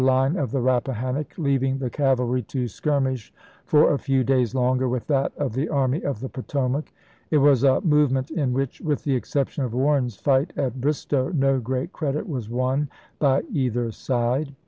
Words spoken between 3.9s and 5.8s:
a few days longer with that of the